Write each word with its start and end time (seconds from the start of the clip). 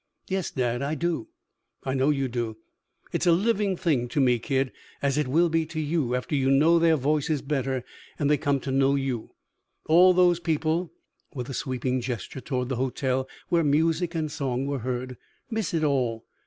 "Yes, 0.27 0.49
Dad, 0.49 0.81
I 0.81 0.95
do." 0.95 1.27
"I 1.83 1.93
know 1.93 2.09
you 2.09 2.27
do. 2.27 2.57
It's 3.13 3.27
a 3.27 3.31
living 3.31 3.77
thing 3.77 4.07
to 4.07 4.19
me, 4.19 4.39
kid, 4.39 4.71
as 4.99 5.15
it 5.15 5.27
will 5.27 5.47
be 5.47 5.63
to 5.67 5.79
you 5.79 6.15
after 6.15 6.33
you 6.33 6.49
know 6.49 6.79
their 6.79 6.95
voices 6.95 7.43
better 7.43 7.83
and 8.17 8.27
they 8.27 8.35
come 8.35 8.59
to 8.61 8.71
know 8.71 8.95
you. 8.95 9.29
All 9.85 10.15
those 10.15 10.39
people," 10.39 10.91
with 11.35 11.49
a 11.49 11.53
sweeping 11.53 12.01
gesture 12.01 12.41
toward 12.41 12.69
the 12.69 12.77
hotel 12.77 13.29
where 13.49 13.63
music 13.63 14.15
and 14.15 14.31
song 14.31 14.65
were 14.65 14.79
heard, 14.79 15.17
"miss 15.51 15.71
it 15.71 15.83
all. 15.83 16.25